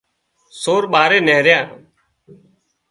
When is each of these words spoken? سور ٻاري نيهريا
سور 0.61 0.83
ٻاري 0.91 1.19
نيهريا 1.27 1.59